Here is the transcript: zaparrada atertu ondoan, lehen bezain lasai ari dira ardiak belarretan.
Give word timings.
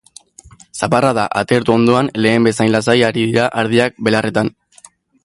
zaparrada 0.77 1.25
atertu 1.41 1.75
ondoan, 1.75 2.09
lehen 2.27 2.49
bezain 2.49 2.71
lasai 2.77 2.97
ari 3.11 3.27
dira 3.33 3.47
ardiak 3.65 4.03
belarretan. 4.09 4.51